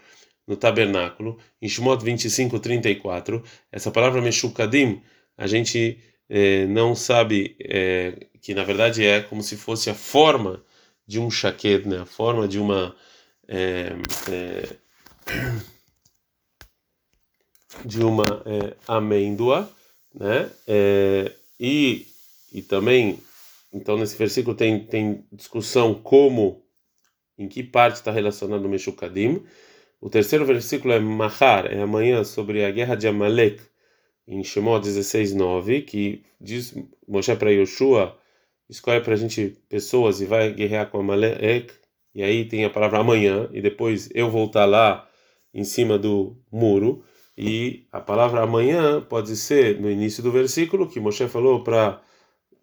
no 0.48 0.56
tabernáculo 0.56 1.38
em 1.62 1.68
Shemot 1.68 2.04
25:34 2.04 3.44
essa 3.72 3.92
palavra 3.92 4.22
meshukadim 4.22 5.02
a 5.38 5.48
gente 5.48 6.00
é, 6.30 6.66
não 6.66 6.95
sabe 6.95 7.56
é, 7.60 8.27
que 8.42 8.54
na 8.54 8.63
verdade 8.63 9.06
é 9.06 9.22
como 9.22 9.44
se 9.44 9.56
fosse 9.56 9.89
a 9.89 9.95
forma 9.95 10.63
de 11.07 11.19
um 11.19 11.30
chaquet, 11.30 11.88
né? 11.88 12.00
A 12.00 12.06
forma 12.06 12.48
de 12.48 12.60
uma 12.60 12.95
é, 13.48 13.95
de 17.86 18.04
uma 18.04 18.44
amêndoa, 18.88 19.69
né? 20.13 20.50
E 21.60 22.07
e 22.51 22.62
também 22.62 23.19
então 23.72 23.98
nesse 23.98 24.18
versículo 24.18 24.56
tem 24.56 24.86
tem 24.86 25.25
discussão 25.31 25.94
como 25.94 26.66
em 27.38 27.48
que 27.48 27.62
parte 27.62 27.95
está 27.95 28.12
relacionado 28.12 28.66
o 28.66 28.69
Meshukadim. 28.69 29.45
O 30.01 30.10
terceiro 30.10 30.45
versículo 30.45 30.94
é 30.94 31.00
Mahar, 31.00 31.68
é 31.68 31.81
amanhã 31.81 32.24
sobre 32.24 32.63
a 32.63 32.72
guerra 32.72 32.95
de 32.95 33.07
Amalek 33.07 33.62
em 34.27 34.44
Shemot 34.44 34.86
16:9, 34.86 35.81
que 35.81 36.24
diz 36.39 36.75
Moshe 37.07 37.36
para 37.36 37.51
Yoshua 37.51 38.18
escolhe 38.69 39.01
para 39.01 39.13
a 39.13 39.18
gente 39.18 39.57
pessoas 39.69 40.22
e 40.22 40.25
vai 40.25 40.51
guerrear 40.51 40.89
com 40.89 41.00
Amalek, 41.00 41.74
e 42.13 42.24
aí 42.24 42.45
tem 42.45 42.66
a 42.66 42.69
palavra 42.69 43.00
amanhã, 43.00 43.50
e 43.51 43.62
depois 43.62 44.10
eu 44.13 44.30
voltar 44.30 44.66
lá 44.66 45.07
em 45.54 45.63
cima 45.63 45.98
do 45.98 46.38
muro, 46.51 47.04
e 47.38 47.86
a 47.92 48.00
palavra 48.00 48.42
amanhã 48.42 49.01
pode 49.01 49.36
ser 49.36 49.80
no 49.80 49.89
início 49.89 50.24
do 50.24 50.31
versículo, 50.31 50.88
que 50.88 51.00
Moshe 51.00 51.27
falou 51.27 51.63
para 51.63 52.01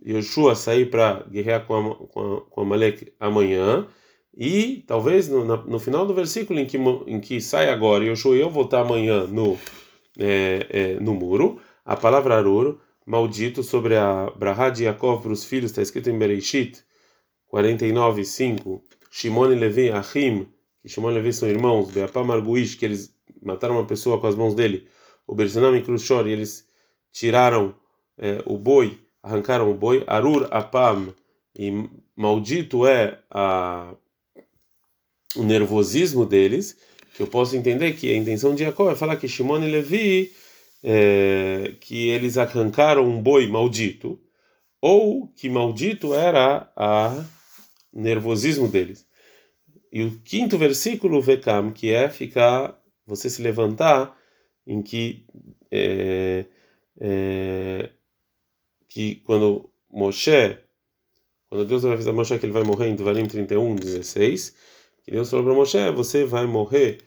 Yoshua 0.04 0.54
sair 0.54 0.90
para 0.90 1.24
guerrear 1.30 1.66
com, 1.66 1.76
a, 1.76 1.94
com, 2.08 2.20
a, 2.20 2.40
com 2.40 2.60
Amalek 2.62 3.12
amanhã, 3.20 3.86
e 4.34 4.82
talvez 4.86 5.28
no, 5.28 5.44
no, 5.44 5.78
final 5.78 6.06
do 6.06 6.14
versículo 6.14 6.58
em 6.58 6.64
que, 6.64 6.78
em 6.78 7.20
que 7.20 7.40
sai 7.40 7.68
agora, 7.68 8.04
Yoshua 8.04 8.36
e 8.36 8.40
eu 8.40 8.48
voltar 8.48 8.80
amanhã 8.80 9.26
no, 9.26 9.58
é, 10.18 10.66
é, 10.68 11.00
no 11.00 11.14
muro, 11.14 11.60
a 11.84 11.96
palavra 11.96 12.36
aruro 12.36 12.80
maldito 13.04 13.62
sobre 13.62 13.96
a 13.96 14.30
Brahá 14.36 14.70
de 14.70 14.84
Yaakov 14.84 15.22
para 15.22 15.32
os 15.32 15.44
filhos, 15.44 15.70
está 15.70 15.82
escrito 15.82 16.08
em 16.08 16.18
Bereshit 16.18 16.84
49, 17.48 18.24
5. 18.24 18.82
Shimon 19.10 19.52
e 19.52 19.54
Levi, 19.54 19.90
Achim, 19.90 20.48
que 20.80 20.88
Shimon 20.88 21.10
e 21.10 21.14
Levi 21.14 21.32
são 21.34 21.48
irmãos, 21.48 21.90
Beapam 21.90 22.32
Arguish, 22.32 22.76
que 22.76 22.84
eles 22.86 23.14
mataram 23.42 23.74
uma 23.74 23.86
pessoa 23.86 24.18
com 24.18 24.26
as 24.26 24.34
mãos 24.34 24.54
dele, 24.54 24.88
o 25.26 25.34
Bersinam 25.34 25.76
e 25.76 25.82
Krushor, 25.82 26.26
e 26.26 26.32
eles 26.32 26.66
tiraram 27.12 27.74
é, 28.16 28.42
o 28.46 28.56
boi, 28.56 28.98
arrancaram 29.22 29.70
o 29.70 29.74
boi, 29.74 30.02
Arur 30.06 30.48
Apam, 30.50 31.14
e 31.54 31.90
maldito 32.16 32.86
é 32.86 33.18
a, 33.30 33.94
o 35.36 35.42
nervosismo 35.42 36.24
deles, 36.24 36.78
que 37.14 37.22
eu 37.22 37.26
posso 37.26 37.56
entender 37.56 37.92
que 37.94 38.12
a 38.12 38.16
intenção 38.16 38.54
de 38.54 38.64
Jacob 38.64 38.90
é 38.90 38.94
falar 38.94 39.16
que 39.16 39.28
Shimon 39.28 39.62
e 39.62 39.70
Levi 39.70 40.32
é, 40.82 41.74
que 41.80 42.08
eles 42.08 42.36
arrancaram 42.36 43.04
um 43.04 43.22
boi 43.22 43.46
maldito, 43.46 44.20
ou 44.80 45.28
que 45.28 45.48
maldito 45.48 46.12
era 46.12 46.72
a 46.76 47.24
nervosismo 47.92 48.66
deles. 48.66 49.06
E 49.92 50.02
o 50.02 50.18
quinto 50.20 50.58
versículo, 50.58 51.20
Vekam, 51.20 51.70
que 51.70 51.92
é 51.92 52.08
ficar, 52.08 52.80
você 53.06 53.30
se 53.30 53.42
levantar, 53.42 54.18
em 54.66 54.82
que, 54.82 55.24
é, 55.70 56.46
é, 56.98 57.90
que 58.88 59.16
quando 59.16 59.70
Moshe, 59.90 60.58
quando 61.48 61.66
Deus 61.66 61.82
vai 61.82 61.92
avisar 61.92 62.14
Moshe 62.14 62.38
que 62.38 62.46
ele 62.46 62.52
vai 62.52 62.64
morrer 62.64 62.88
em 62.88 62.96
Devarim 62.96 63.26
31, 63.26 63.76
16, 63.76 64.54
que 65.04 65.10
Deus 65.10 65.30
falou 65.30 65.44
para 65.46 65.54
Moshe, 65.54 65.90
você 65.90 66.24
vai 66.24 66.46
morrer 66.46 66.98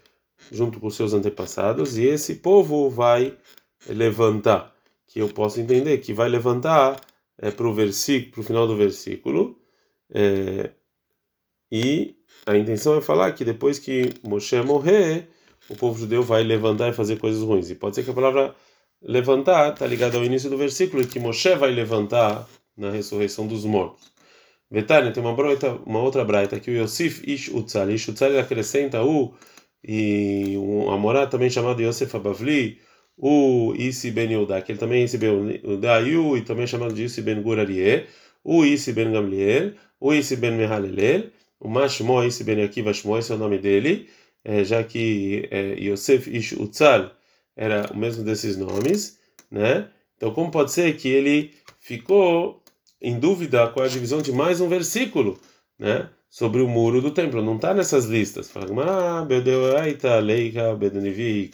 junto 0.52 0.80
com 0.80 0.90
seus 0.90 1.14
antepassados, 1.14 1.98
e 1.98 2.06
esse 2.06 2.36
povo 2.36 2.90
vai 2.90 3.38
levantar, 3.88 4.76
que 5.08 5.20
eu 5.20 5.30
posso 5.30 5.60
entender 5.60 5.98
que 6.00 6.14
vai 6.14 6.28
levantar 6.28 7.00
é, 7.38 7.52
para 7.52 7.68
o 7.68 7.74
versículo, 7.74 8.32
para 8.32 8.42
o 8.42 8.44
final 8.44 8.68
do 8.68 8.76
versículo, 8.76 9.58
é, 10.14 10.72
e 11.72 12.16
a 12.46 12.56
intenção 12.58 12.98
é 12.98 13.02
falar 13.02 13.32
que 13.32 13.44
depois 13.44 13.80
que 13.80 14.14
Moshe 14.24 14.62
morrer, 14.62 15.30
o 15.70 15.76
povo 15.76 15.98
judeu 15.98 16.22
vai 16.22 16.44
levantar 16.44 16.90
e 16.90 16.94
fazer 16.94 17.18
coisas 17.18 17.42
ruins. 17.42 17.70
E 17.70 17.76
pode 17.76 17.96
ser 17.96 18.04
que 18.04 18.12
a 18.12 18.14
palavra 18.14 18.56
levantar 19.02 19.74
está 19.74 19.86
ligada 19.88 20.18
ao 20.18 20.24
início 20.24 20.50
do 20.50 20.58
versículo, 20.58 21.08
que 21.08 21.20
Moshe 21.20 21.56
vai 21.56 21.72
levantar 21.72 22.48
na 22.78 22.92
ressurreição 22.92 23.48
dos 23.48 23.66
mortos. 23.66 24.15
Vetânia 24.70 25.12
tem 25.12 25.22
uma, 25.24 25.34
broita, 25.34 25.74
uma 25.86 26.00
outra 26.00 26.26
braita 26.26 26.60
que 26.60 26.72
o 26.72 26.74
Yosif 26.74 27.24
Ish 27.26 27.50
Utzal. 27.50 27.90
Ish 27.92 28.10
Utzal 28.10 28.38
acrescenta 28.40 29.04
o 29.04 29.34
e 29.88 30.58
um 30.58 30.90
Amorá 30.90 31.28
também 31.28 31.50
chamado 31.50 31.82
Yosef 31.82 32.16
Abavli, 32.16 32.80
o 33.18 33.74
Isi 33.78 34.12
Ben 34.12 34.30
Yehuda, 34.32 34.62
que 34.62 34.72
ele 34.72 34.80
também 34.80 35.02
é 35.02 35.06
Isi 35.06 35.18
Ben 35.18 35.62
e 36.38 36.42
também 36.42 36.68
chamado 36.68 36.94
de 36.94 37.04
Isi 37.04 37.22
Ben 37.22 37.42
Gurarie, 37.42 38.08
o 38.44 38.66
Isi 38.66 38.92
Ben 38.94 39.12
Gamliel, 39.12 39.74
o 40.00 40.14
Isi 40.14 40.36
Ben 40.36 40.52
Mehalelel, 40.52 41.30
o 41.60 41.70
Mashmo 41.70 42.24
Isi 42.24 42.44
Ben 42.44 42.64
Akiva 42.64 42.94
Shmo, 42.94 43.18
esse 43.18 43.32
é 43.32 43.36
o 43.36 43.38
nome 43.38 43.60
dele, 43.60 44.10
é, 44.44 44.64
já 44.64 44.84
que 44.84 45.48
é, 45.52 45.76
Yosef 45.80 46.36
Ish 46.36 46.54
Utzal 46.54 47.12
era 47.56 47.90
o 47.94 47.98
mesmo 47.98 48.24
desses 48.24 48.58
nomes, 48.58 49.20
né? 49.52 49.90
Então, 50.18 50.34
como 50.34 50.52
pode 50.52 50.72
ser 50.72 50.96
que 50.98 51.08
ele 51.08 51.54
ficou 51.80 52.62
em 53.06 53.20
dúvida 53.20 53.68
com 53.68 53.82
a 53.82 53.88
divisão 53.88 54.20
de 54.20 54.32
mais 54.32 54.60
um 54.60 54.68
versículo, 54.68 55.40
né? 55.78 56.10
Sobre 56.28 56.60
o 56.60 56.68
muro 56.68 57.04
do 57.04 57.12
templo. 57.12 57.40
Não 57.40 57.56
está 57.56 57.72
nessas 57.72 58.06
listas. 58.06 58.50
Fala, 58.50 58.66
ah. 58.84 59.28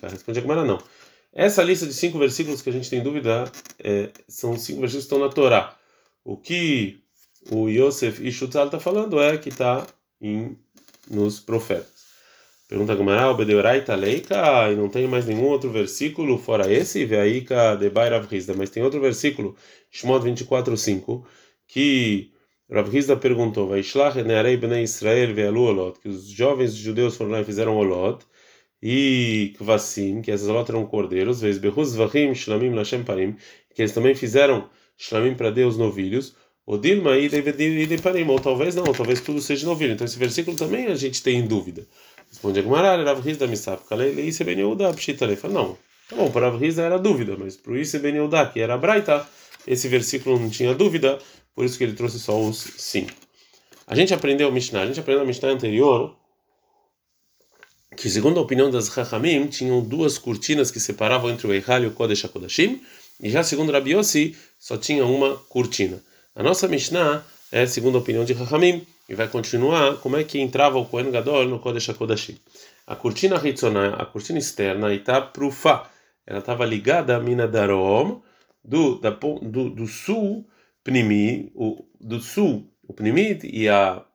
Responde 0.08 0.40
a 0.40 0.42
Gemara, 0.42 0.64
não. 0.64 0.82
Essa 1.34 1.62
lista 1.62 1.86
de 1.86 1.94
cinco 1.94 2.18
versículos 2.18 2.62
que 2.62 2.70
a 2.70 2.74
gente 2.74 2.90
tem 2.90 3.04
dúvida 3.04 3.52
é, 3.78 4.12
são 4.30 4.58
cinco 4.58 4.80
versículos 4.80 5.08
que 5.08 5.14
estão 5.14 5.20
na 5.20 5.28
Torá. 5.28 5.76
O 6.24 6.38
que 6.38 7.00
o 7.52 7.68
Yosef 7.68 8.26
Ishutzal 8.26 8.68
está 8.68 8.80
falando 8.80 9.20
é 9.20 9.38
que 9.38 9.50
está 9.50 9.86
nos 11.10 11.42
profetas. 11.42 12.02
Pergunta 12.72 12.96
Gamara, 12.96 13.30
Obedeoraita 13.30 13.94
leika, 13.96 14.72
e 14.72 14.78
não 14.78 14.88
tem 14.88 15.06
mais 15.06 15.26
nenhum 15.26 15.44
outro 15.44 15.70
versículo 15.70 16.38
fora 16.38 16.72
esse, 16.72 17.04
Veaika 17.04 17.76
de 17.76 17.90
Rav 17.90 18.34
Hizda, 18.34 18.54
mas 18.54 18.70
tem 18.70 18.82
outro 18.82 19.02
versículo, 19.02 19.58
Shmot 19.92 20.24
24:5, 20.24 21.22
que 21.72 22.32
Rav 22.70 22.94
Hizda 22.94 23.16
perguntou, 23.16 23.70
bnei 23.70 24.84
Israel 24.84 25.34
ve'alu 25.34 25.94
que 25.94 26.10
os 26.10 26.28
jovens 26.28 26.74
judeus 26.74 27.16
foram 27.16 27.32
lá 27.32 27.40
e 27.40 27.46
fizeram 27.46 27.78
olot, 27.78 28.26
e 28.84 29.54
kvasim, 29.58 30.22
que 30.22 30.32
essas 30.32 30.50
olot 30.50 30.70
eram 30.70 30.86
cordeiros, 30.86 31.42
vachim 31.42 32.36
shlamim 32.36 32.74
parim, 33.06 33.38
que 33.74 33.82
eles 33.82 33.94
também 33.94 34.14
fizeram 34.14 34.70
shlamim 34.98 35.34
para 35.34 35.50
Deus 35.50 35.78
novilhos, 35.78 36.36
parim, 38.04 38.28
ou 38.28 38.40
talvez 38.40 38.76
não, 38.76 38.92
talvez 38.92 39.22
tudo 39.22 39.40
seja 39.40 39.66
novilho. 39.66 39.94
Então 39.94 40.04
esse 40.04 40.20
versículo 40.20 40.58
também 40.58 40.88
a 40.88 40.96
gente 40.96 41.24
tem 41.24 41.40
em 41.40 41.48
dúvida. 41.48 41.88
Responde 42.30 42.60
a 42.60 42.64
Gemara, 42.64 43.02
Rav 43.02 43.26
Hizda 43.26 43.48
Misaf, 43.48 43.88
Kalei 43.88 44.12
Ise 44.28 44.44
Ben 44.44 44.58
Yehuda, 44.58 44.94
Pshita 44.94 45.26
não, 45.48 45.78
tá 46.10 46.18
bom, 46.18 46.30
para 46.32 46.50
Rav 46.50 46.62
Hizda 46.62 46.82
era 46.82 47.00
dúvida, 47.00 47.38
mas 47.40 47.56
para 47.56 47.72
o 47.72 47.78
Yehuda, 47.78 48.46
que 48.48 48.60
era 48.60 48.78
Braita, 48.78 49.26
esse 49.68 49.88
versículo 49.88 50.40
não 50.40 50.50
tinha 50.50 50.74
dúvida, 50.74 51.20
por 51.62 51.66
isso 51.66 51.78
que 51.78 51.84
ele 51.84 51.94
trouxe 51.94 52.20
só 52.20 52.42
os 52.42 52.58
cinco. 52.58 53.12
A 53.86 53.94
gente 53.94 54.12
aprendeu 54.16 54.50
o 54.50 54.52
Mishnah, 54.52 54.82
a 54.82 54.86
gente 54.88 55.00
aprendeu 55.00 55.22
a 55.22 55.28
Mishnah 55.28 55.50
anterior, 55.50 56.18
que 57.96 58.10
segundo 58.10 58.40
a 58.40 58.42
opinião 58.42 58.72
das 58.72 58.88
Chachamim, 58.88 59.46
tinham 59.46 59.80
duas 59.80 60.18
cortinas 60.18 60.72
que 60.72 60.80
separavam 60.80 61.30
entre 61.30 61.46
o 61.46 61.54
Eihal 61.54 61.84
e 61.84 61.86
o 61.86 61.92
Kodesh 61.92 62.26
HaKodashim, 62.26 62.82
e 63.22 63.30
já 63.30 63.44
segundo 63.44 63.72
Rabi 63.72 63.92
Yossi, 63.92 64.36
só 64.58 64.76
tinha 64.76 65.06
uma 65.06 65.36
cortina. 65.50 66.02
A 66.36 66.42
nossa 66.42 66.68
Mishnah 66.68 67.24
é 67.52 67.68
segundo 67.68 67.96
a 67.96 68.02
opinião 68.02 68.26
de 68.26 68.34
Chachamim, 68.34 68.84
e 69.08 69.14
vai 69.14 69.28
continuar 69.28 69.98
como 69.98 70.18
é 70.18 70.24
que 70.24 70.40
entrava 70.40 70.80
o 70.80 70.86
Kohen 70.86 71.12
Gadol 71.12 71.46
no 71.46 71.60
Kodesh 71.60 71.90
HaKodashim. 71.90 72.40
A 72.88 72.96
cortina 72.96 73.36
Hitzonah, 73.36 73.98
a 73.98 74.06
cortina 74.08 74.40
externa, 74.40 74.92
está 74.92 75.22
prufa. 75.22 75.84
Ela 76.26 76.40
estava 76.40 76.66
ligada 76.66 77.16
à 77.16 77.20
mina 77.20 77.48
Darom, 77.48 78.20
do, 78.64 79.00
da, 79.00 79.12
do, 79.12 79.70
do 79.70 79.86
sul, 79.86 80.44
Pnimi, 80.84 81.52
o, 81.56 81.86
do 82.00 82.20
sul, 82.20 82.72
o 82.88 82.94
Pnimit, 82.94 83.48
e 83.48 83.70
a 83.70 84.06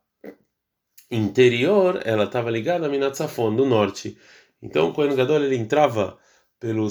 interior, 1.11 2.03
ela 2.05 2.25
estava 2.25 2.51
ligada 2.51 2.87
à 2.87 2.89
mina 2.89 3.11
Tzafon, 3.11 3.55
do 3.55 3.65
norte. 3.65 4.19
Então 4.61 4.89
o 4.89 4.93
Kohen 4.93 5.15
Gadol 5.15 5.45
ele 5.45 5.57
entrava 5.57 6.19
pelo, 6.59 6.89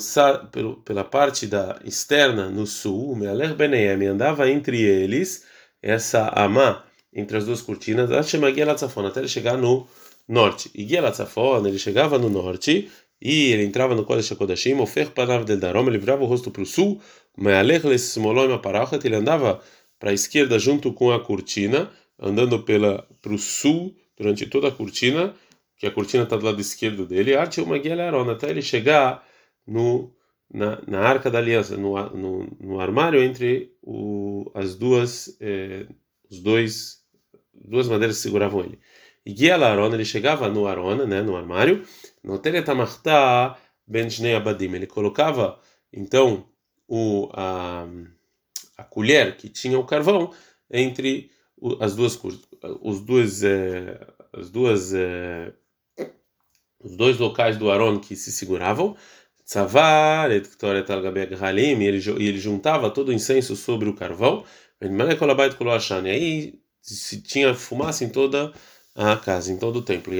pelo, 0.51 0.77
pela 0.83 1.03
parte 1.03 1.47
da 1.47 1.79
externa 1.83 2.49
no 2.49 2.65
sul, 2.65 3.15
Mealer 3.15 3.55
Beneem 3.55 4.07
andava 4.07 4.49
entre 4.49 4.81
eles, 4.81 5.45
essa 5.81 6.29
Amá 6.29 6.85
entre 7.15 7.37
as 7.37 7.45
duas 7.45 7.61
cortinas, 7.61 8.11
até 8.11 9.19
ele 9.19 9.27
chegar 9.29 9.57
no 9.57 9.87
norte. 10.27 10.69
E 10.75 10.85
Gielatzafon, 10.85 11.65
ele 11.65 11.79
chegava 11.79 12.19
no 12.19 12.29
norte 12.29 12.91
e 13.25 13.51
ele 13.51 13.63
entrava 13.63 13.95
no 13.95 14.05
Kodesh 14.05 14.31
HaKodashim, 14.31 14.75
o 14.75 14.85
ferro 14.85 15.09
panav 15.09 15.43
del 15.45 15.57
Darom, 15.57 15.87
ele 15.87 15.97
virava 15.97 16.23
o 16.23 16.27
rosto 16.27 16.51
para 16.51 16.61
o 16.61 16.65
sul, 16.65 17.01
ele 19.03 19.15
andava 19.15 19.59
para 19.99 20.11
a 20.11 20.13
esquerda 20.13 20.59
junto 20.59 20.93
com 20.93 21.11
a 21.11 21.19
cortina, 21.19 21.89
andando 22.19 22.61
pela 22.61 23.07
para 23.23 23.33
o 23.33 23.37
sul 23.39 23.95
durante 24.15 24.45
toda 24.45 24.67
a 24.67 24.71
cortina, 24.71 25.33
que 25.79 25.87
a 25.87 25.91
cortina 25.91 26.23
está 26.23 26.35
do 26.37 26.45
lado 26.45 26.61
esquerdo 26.61 27.03
dele, 27.03 27.35
arte 27.35 27.59
uma 27.59 27.77
até 28.31 28.51
ele 28.51 28.61
chegar 28.61 29.27
no 29.65 30.13
na, 30.53 30.79
na 30.87 30.99
arca 30.99 31.31
da 31.31 31.39
aliança, 31.39 31.75
no, 31.75 31.95
no, 32.11 32.47
no 32.59 32.79
armário 32.79 33.23
entre 33.23 33.71
o, 33.81 34.51
as 34.53 34.75
duas, 34.75 35.35
eh, 35.41 35.87
os 36.29 36.39
dois 36.39 37.03
duas 37.51 37.87
madeiras 37.87 38.17
que 38.17 38.21
seguravam 38.21 38.61
ele. 38.61 38.79
E 39.25 39.33
guia 39.33 39.55
Aaron, 39.55 39.91
ele 39.93 40.05
chegava 40.05 40.47
no 40.47 40.67
Aaron, 40.67 41.07
né, 41.07 41.23
no 41.23 41.35
armário, 41.35 41.83
no 42.25 42.39
Teletamarta 42.39 43.55
ben 43.87 44.07
Abadim, 44.35 44.73
ele 44.73 44.87
colocava 44.87 45.59
então 45.93 46.49
o 46.87 47.29
a, 47.33 47.87
a 48.77 48.83
colher 48.83 49.37
que 49.37 49.47
tinha 49.47 49.77
o 49.77 49.85
carvão 49.85 50.33
entre 50.69 51.31
as 51.79 51.95
duas 51.95 52.19
os 52.81 53.01
dois 53.01 53.43
é, 53.43 53.99
as 54.33 54.49
duas 54.49 54.93
é, 54.93 55.53
os 56.79 56.97
dois 56.97 57.17
locais 57.17 57.57
do 57.57 57.69
Aaron 57.69 57.99
que 57.99 58.15
se 58.15 58.31
seguravam 58.31 58.95
Tzavar, 59.45 60.31
e 60.31 61.85
ele, 61.85 61.99
ele 62.17 62.39
juntava 62.39 62.89
todo 62.89 63.09
o 63.09 63.13
incenso 63.13 63.55
sobre 63.55 63.87
o 63.87 63.93
carvão, 63.93 64.43
e 64.81 64.89
aí 66.09 66.59
se 66.81 67.21
tinha 67.21 67.53
fumaça 67.53 68.03
em 68.03 68.09
toda 68.09 68.51
a 68.95 69.17
casa, 69.17 69.51
em 69.51 69.57
todo 69.57 69.79
o 69.79 69.81
templo. 69.81 70.13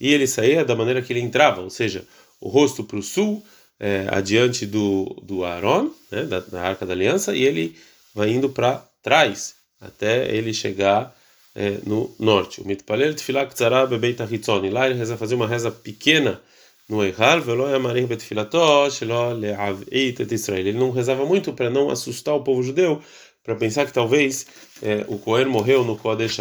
E 0.00 0.12
ele 0.12 0.26
saía 0.26 0.64
da 0.64 0.76
maneira 0.76 1.02
que 1.02 1.12
ele 1.12 1.20
entrava, 1.20 1.60
ou 1.60 1.70
seja, 1.70 2.06
o 2.40 2.48
rosto 2.48 2.84
para 2.84 2.98
o 2.98 3.02
sul, 3.02 3.44
é, 3.78 4.06
adiante 4.08 4.64
do, 4.64 5.04
do 5.22 5.44
Aaron, 5.44 5.90
né, 6.10 6.22
da, 6.24 6.40
da, 6.40 6.62
Arca 6.62 6.86
da 6.86 6.92
Aliança, 6.92 7.34
e 7.34 7.42
ele 7.42 7.76
vai 8.14 8.30
indo 8.30 8.48
para 8.48 8.86
trás, 9.02 9.56
até 9.80 10.32
ele 10.32 10.54
chegar 10.54 11.12
é, 11.54 11.78
no 11.84 12.14
norte. 12.18 12.60
O 12.60 12.66
mitpalel 12.66 13.14
tefilak 13.14 13.54
tzara 13.54 13.86
bebeit 13.86 14.20
achitzoni. 14.22 14.70
Lá 14.70 14.86
ele 14.86 14.98
reza 14.98 15.16
fazer 15.16 15.34
uma 15.34 15.48
reza 15.48 15.70
pequena 15.70 16.40
no 16.88 17.02
Eihal, 17.04 17.40
velo 17.40 17.68
yamarich 17.68 18.06
betfilato, 18.06 18.90
shelo 18.90 19.34
le'aveit 19.34 20.20
et 20.20 20.32
Israel. 20.32 20.66
Ele 20.66 20.78
não 20.78 20.90
rezava 20.90 21.24
muito 21.26 21.52
para 21.52 21.68
não 21.70 21.90
assustar 21.90 22.34
o 22.34 22.42
povo 22.44 22.62
judeu, 22.62 23.02
para 23.42 23.56
pensar 23.56 23.86
que 23.86 23.92
talvez 23.92 24.46
é, 24.82 25.04
o 25.08 25.18
Cohen 25.18 25.46
morreu 25.46 25.84
no 25.84 25.96
Kodesh 25.96 26.38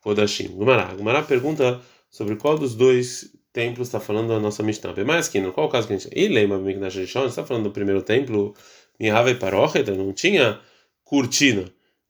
Kodashim. 0.00 0.48
Gumará. 0.48 0.94
Gumará 0.94 1.22
pergunta 1.22 1.80
sobre 2.10 2.36
qual 2.36 2.56
dos 2.58 2.74
dois 2.74 3.32
templos 3.52 3.88
está 3.88 3.98
falando 3.98 4.32
a 4.32 4.38
nossa 4.38 4.62
Mishnah. 4.62 4.94
Mais 5.04 5.28
que 5.28 5.40
no 5.40 5.52
qual 5.52 5.68
caso 5.68 5.86
que 5.86 5.94
a 5.94 5.96
gente. 5.96 6.10
E 6.14 6.28
lembra 6.28 6.58
Mikdash 6.58 6.96
Rishon, 6.96 7.26
está 7.26 7.44
falando 7.44 7.64
do 7.64 7.70
primeiro 7.70 8.02
templo, 8.02 8.54
Mihave 9.00 9.34
Parochet, 9.36 9.90
não 9.90 10.12
tinha 10.12 10.60
cortina. 11.02 11.64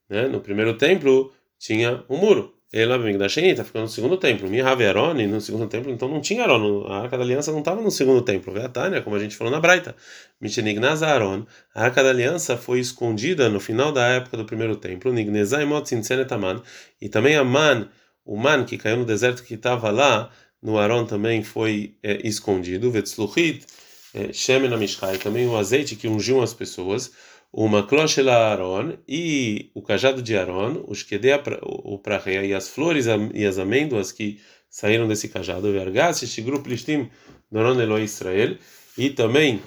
Né? 0.09 0.27
No 0.29 0.41
primeiro 0.41 0.77
templo 0.77 1.33
tinha 1.59 2.05
um 2.09 2.17
muro. 2.17 2.56
Ela 2.73 2.97
está 3.11 3.65
ficando 3.65 3.83
no 3.83 3.89
segundo 3.89 4.17
templo. 4.17 4.49
Minha 4.49 4.67
Aroni 4.67 5.27
no 5.27 5.41
segundo 5.41 5.69
templo, 5.69 5.91
então 5.93 6.09
não 6.09 6.21
tinha 6.21 6.43
Aron. 6.43 6.85
A 6.89 7.03
Arca 7.03 7.17
da 7.17 7.23
Aliança 7.23 7.53
não 7.53 7.61
estava 7.61 7.81
no 7.81 7.91
segundo 7.93 8.23
templo. 8.23 8.53
Vê 8.53 8.63
a 8.63 8.69
Tânia, 8.69 9.03
como 9.03 9.15
a 9.15 9.19
gente 9.21 9.37
falou 9.37 9.53
na 9.53 9.61
Braita. 9.61 9.95
Michenignaz 10.41 11.03
Aron. 11.03 11.47
A 11.73 11.85
Arca 11.85 12.03
da 12.03 12.11
Aliança 12.11 12.57
foi 12.57 12.81
escondida 12.81 13.49
no 13.49 13.61
final 13.61 13.93
da 13.93 14.05
época 14.09 14.37
do 14.37 14.45
primeiro 14.45 14.75
templo. 14.77 15.13
Nignezai 15.13 15.65
Motzinzenetaman. 15.65 16.61
E 17.01 17.09
também 17.09 17.37
a 17.37 17.45
Man, 17.45 17.89
o 18.25 18.37
Man 18.37 18.65
que 18.65 18.77
caiu 18.77 18.97
no 18.97 19.05
deserto 19.05 19.45
que 19.45 19.55
estava 19.55 19.91
lá, 19.93 20.29
no 20.61 20.77
Aron 20.77 21.07
também 21.07 21.45
foi 21.45 21.97
é, 22.03 22.27
escondido. 22.27 22.91
Vetzluchit, 22.91 23.65
é, 24.13 24.33
Shemen 24.33 24.75
Amishkai, 24.75 25.19
também 25.19 25.47
o 25.47 25.57
azeite 25.57 25.95
que 25.95 26.09
ungiu 26.09 26.43
as 26.43 26.53
pessoas 26.53 27.13
o 27.52 27.68
makloshel 27.68 28.30
Aaron 28.30 28.94
e 29.08 29.70
o 29.74 29.82
cajado 29.82 30.22
de 30.22 30.38
Aaron, 30.38 30.84
os 30.88 31.04
que 31.04 31.20
o 31.62 31.98
prareia 31.98 32.46
e 32.46 32.54
as 32.54 32.70
flores 32.70 33.06
e 33.34 33.46
as 33.46 33.58
amêndoas 33.58 34.12
que 34.12 34.40
saíram 34.70 35.08
desse 35.08 35.28
cajado, 35.28 35.68
o 35.68 35.80
argas, 35.80 36.24
este 36.24 36.42
grupo 36.42 36.70
listim 36.70 37.10
Doron 37.52 37.80
Elo 37.80 38.00
Israel, 38.00 38.56
e 38.98 39.10
também 39.10 39.62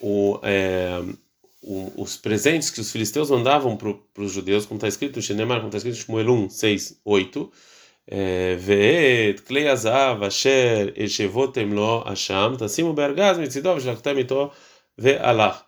o, 0.00 0.38
é, 0.42 1.00
o, 1.62 1.92
os 1.96 2.18
presentes 2.18 2.68
que 2.68 2.80
os 2.80 2.92
filisteus 2.92 3.30
mandavam 3.30 3.74
para 3.76 4.22
os 4.22 4.32
judeus, 4.32 4.66
como 4.66 4.76
está 4.76 4.88
escrito 4.88 5.16
no 5.16 5.22
Shenemar, 5.22 5.58
como 5.58 5.68
está 5.68 5.78
escrito 5.78 5.96
em 5.96 6.00
Shmuel 6.00 6.30
1, 6.30 6.50
6, 6.50 7.00
8, 7.04 7.52
ואת 8.58 9.40
כלי 9.40 9.68
הזהב 9.68 10.22
אשר 10.22 10.88
השבותם 11.04 11.72
לו 11.72 12.02
אשם, 12.06 12.54
תשימו 12.58 12.92
בארגז 12.92 13.38
מצידו 13.38 13.74
ושלחתם 13.76 14.18
איתו 14.18 14.50
והלך. 14.98 15.62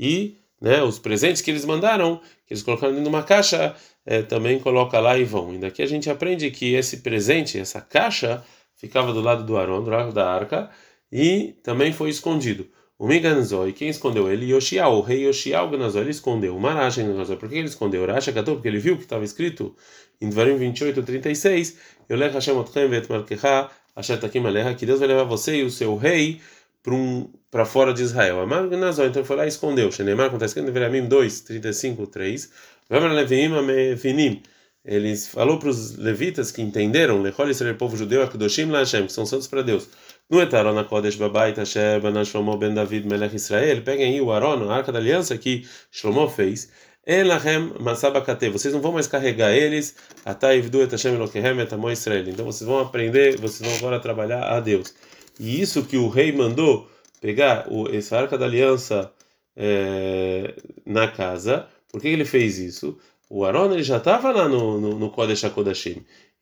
E 0.00 0.34
né, 0.59 0.81
os 0.83 0.99
presentes 0.99 1.41
que 1.41 1.51
eles 1.51 1.65
mandaram, 1.65 2.19
que 2.45 2.53
eles 2.53 2.63
colocaram 2.63 2.93
dentro 2.93 3.09
de 3.09 3.15
uma 3.15 3.23
caixa, 3.23 3.75
é, 4.05 4.21
também 4.21 4.59
coloca 4.59 4.99
lá 4.99 5.17
e 5.17 5.23
vão. 5.23 5.53
E 5.53 5.57
daqui 5.57 5.81
a 5.81 5.85
gente 5.85 6.09
aprende 6.09 6.49
que 6.51 6.73
esse 6.73 6.97
presente, 6.97 7.59
essa 7.59 7.81
caixa, 7.81 8.43
ficava 8.75 9.13
do 9.13 9.21
lado 9.21 9.43
do 9.43 9.57
Arão, 9.57 9.83
do 9.83 9.89
lado 9.89 10.13
da 10.13 10.31
arca, 10.31 10.69
e 11.11 11.55
também 11.63 11.93
foi 11.93 12.09
escondido. 12.09 12.67
O 12.99 13.07
Miganzoi, 13.07 13.73
quem 13.73 13.89
escondeu 13.89 14.31
ele? 14.31 14.51
Yoshiao, 14.51 14.97
o 14.97 15.01
rei 15.01 15.27
Yoshiao 15.27 15.69
Ganazoi, 15.69 16.01
ele 16.01 16.09
escondeu. 16.09 16.55
O 16.55 16.59
Marash 16.59 16.97
Ganazoi, 16.97 17.37
por 17.37 17.47
que 17.47 17.55
ele 17.55 17.67
escondeu? 17.67 18.03
Rasha 18.07 18.33
Katou, 18.33 18.55
porque 18.55 18.67
ele 18.67 18.79
viu 18.79 18.97
que 18.97 19.03
estava 19.03 19.23
escrito 19.23 19.75
em 20.19 20.29
Dvarim 20.29 20.57
28, 20.57 21.03
36, 21.03 21.77
Yolech 22.09 22.33
Hashem 22.33 22.57
Otchem 22.57 22.87
Vet 22.89 23.07
Malkecha, 23.07 23.69
Asher 23.95 24.19
Takim 24.19 24.43
Aleha, 24.45 24.73
que 24.73 24.85
Deus 24.85 24.99
vai 24.99 25.07
levar 25.07 25.25
você 25.25 25.57
e 25.57 25.63
o 25.63 25.69
seu 25.69 25.95
rei 25.95 26.41
para 26.81 26.95
um, 26.95 27.29
para 27.51 27.65
fora 27.65 27.93
de 27.93 28.03
Israel. 28.03 28.41
Amar 28.41 28.67
Ganazoi, 28.67 29.07
então 29.07 29.23
foi 29.23 29.35
lá 29.35 29.45
e 29.45 29.49
escondeu. 29.49 29.91
Shenemar, 29.91 30.27
acontece 30.27 30.53
que 30.53 30.59
em 30.59 30.65
Devarim 30.65 31.07
2, 31.07 31.41
35, 31.41 32.07
3, 32.07 32.51
Vamar 32.89 33.11
Leviim 33.11 33.53
Amefinim, 33.55 34.41
ele 34.87 35.15
falou 35.17 35.59
para 35.59 35.67
os 35.67 35.97
levitas 35.97 36.49
que 36.49 36.61
entenderam, 36.61 37.21
Lechol 37.21 37.49
Israel, 37.49 37.75
povo 37.75 37.97
judeu, 37.97 38.23
Akudoshim 38.23 38.71
Lashem, 38.71 39.05
que 39.05 39.11
são 39.11 39.25
santos 39.25 39.45
para 39.45 39.61
Deus. 39.61 39.89
No 40.29 40.41
Etarona 40.41 40.85
Kodesh 40.85 41.17
Babait 41.17 41.59
Asher 41.59 41.99
Banan 41.99 42.23
Shlomo 42.23 42.57
Ben 42.57 42.73
David 42.73 43.05
Melech 43.05 43.35
Israel, 43.35 43.81
peguem 43.81 44.13
aí 44.13 44.21
o 44.21 44.31
Aron, 44.31 44.69
a 44.69 44.77
arca 44.77 44.91
da 44.91 44.99
aliança 44.99 45.37
que 45.37 45.67
Shlomo 45.91 46.29
fez. 46.29 46.71
Elachem 47.05 47.73
Masabakate, 47.81 48.49
vocês 48.49 48.73
não 48.73 48.79
vão 48.79 48.93
mais 48.93 49.07
carregar 49.07 49.53
eles, 49.53 49.95
Ataivdu 50.23 50.81
et 50.81 50.91
Hashem 50.91 51.15
Elokehem 51.15 51.59
et 51.59 51.73
Amo 51.73 51.91
Israel. 51.91 52.23
Então 52.27 52.45
vocês 52.45 52.65
vão 52.65 52.79
aprender, 52.79 53.37
vocês 53.37 53.69
vão 53.69 53.77
agora 53.77 53.99
trabalhar 53.99 54.43
a 54.43 54.61
Deus. 54.61 54.93
E 55.37 55.61
isso 55.61 55.83
que 55.83 55.97
o 55.97 56.07
rei 56.07 56.31
mandou 56.31 56.89
pegar 57.21 57.67
o, 57.71 57.87
essa 57.89 58.17
arca 58.17 58.37
da 58.37 58.45
aliança 58.45 59.11
é, 59.55 60.53
na 60.85 61.07
casa, 61.07 61.67
por 61.91 62.01
que 62.01 62.07
ele 62.07 62.25
fez 62.25 62.59
isso? 62.59 62.97
O 63.29 63.43
Aron 63.43 63.73
ele 63.73 63.83
já 63.83 63.97
estava 63.97 64.31
lá 64.31 64.47
no, 64.47 64.79
no, 64.79 64.99
no 64.99 65.09
Kodesh. 65.09 65.43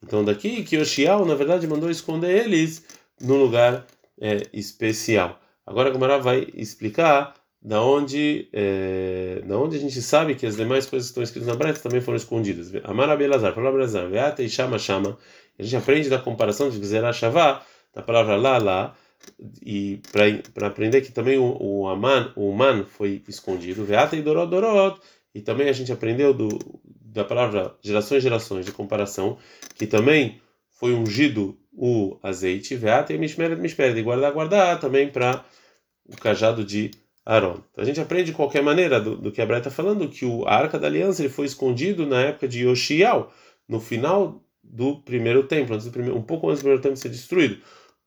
Então 0.03 0.23
daqui 0.23 0.63
que 0.63 0.77
Oshial, 0.77 1.25
na 1.25 1.35
verdade, 1.35 1.67
mandou 1.67 1.89
esconder 1.89 2.45
eles 2.45 2.85
num 3.19 3.37
lugar 3.37 3.85
é, 4.19 4.41
especial. 4.53 5.39
Agora 5.65 5.89
a 5.89 5.91
Gamara 5.91 6.19
vai 6.19 6.47
explicar 6.53 7.33
da 7.61 7.81
onde, 7.81 8.47
é, 8.53 9.41
da 9.43 9.57
onde 9.57 9.77
a 9.77 9.79
gente 9.79 9.99
sabe 9.99 10.35
que 10.35 10.45
as 10.45 10.55
demais 10.55 10.85
coisas 10.85 11.07
que 11.07 11.11
estão 11.11 11.23
escritas 11.23 11.47
na 11.47 11.55
Breta 11.55 11.79
também 11.79 11.99
foram 11.99 12.17
escondidas. 12.17 12.71
Amar 12.83 13.09
Abelazar, 13.09 13.55
palavra 13.55 13.83
Abelazar, 13.83 14.07
Veata 14.07 14.43
e 14.43 14.49
Shama 14.49 14.77
Shama. 14.77 15.17
A 15.57 15.63
gente 15.63 15.75
aprende 15.75 16.07
da 16.07 16.19
comparação 16.19 16.69
de 16.69 16.77
Gzerah 16.77 17.11
Shavá, 17.11 17.65
da 17.91 18.03
palavra 18.03 18.35
lá, 18.35 18.59
lá, 18.59 18.95
e 19.61 20.01
para 20.53 20.67
aprender 20.67 21.01
que 21.01 21.11
também 21.11 21.37
o, 21.37 21.57
o 21.59 21.87
Aman, 21.87 22.31
o 22.35 22.51
Man 22.51 22.85
foi 22.85 23.21
escondido, 23.27 23.85
Veata 23.85 24.15
e 24.15 24.21
Dorot 24.21 24.49
Dorot, 24.49 24.99
e 25.33 25.41
também 25.41 25.67
a 25.69 25.73
gente 25.73 25.91
aprendeu 25.91 26.33
do, 26.33 26.47
da 26.83 27.23
palavra 27.23 27.75
gerações 27.81 28.23
gerações 28.23 28.65
de 28.65 28.71
comparação, 28.71 29.37
que 29.75 29.85
também 29.85 30.41
foi 30.71 30.93
ungido 30.93 31.57
o 31.71 32.17
azeite, 32.23 32.75
veata 32.75 33.13
e 33.13 33.17
mishmeret 33.17 33.59
mishmeret, 33.59 33.97
e 33.97 34.01
guardar, 34.01 34.31
guardar 34.31 34.79
também 34.79 35.09
para 35.09 35.43
o 36.05 36.15
cajado 36.15 36.63
de 36.63 36.91
Aaron. 37.25 37.59
Então 37.71 37.83
a 37.83 37.85
gente 37.85 37.99
aprende 37.99 38.31
de 38.31 38.33
qualquer 38.33 38.61
maneira 38.61 38.99
do, 38.99 39.17
do 39.17 39.31
que 39.31 39.41
a 39.41 39.45
Bray 39.45 39.59
está 39.59 39.71
falando, 39.71 40.07
que 40.07 40.25
o, 40.25 40.47
arca 40.47 40.79
da 40.79 40.87
aliança 40.87 41.21
ele 41.21 41.29
foi 41.29 41.45
escondido 41.45 42.05
na 42.05 42.21
época 42.21 42.47
de 42.47 42.65
Yoshiao, 42.65 43.31
no 43.67 43.79
final 43.79 44.41
do 44.63 44.99
primeiro 45.01 45.43
templo, 45.43 45.77
primeiro, 45.91 46.17
um 46.17 46.21
pouco 46.21 46.47
antes 46.47 46.59
do 46.59 46.63
primeiro 46.63 46.81
templo 46.81 46.97
ser 46.97 47.09
destruído. 47.09 47.57